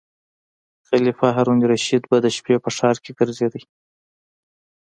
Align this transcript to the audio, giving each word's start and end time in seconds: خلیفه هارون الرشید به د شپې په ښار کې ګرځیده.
خلیفه 0.87 1.27
هارون 1.35 1.59
الرشید 1.61 2.03
به 2.09 2.17
د 2.25 2.27
شپې 2.35 2.55
په 2.63 2.69
ښار 2.77 2.95
کې 3.03 3.11
ګرځیده. 3.19 3.61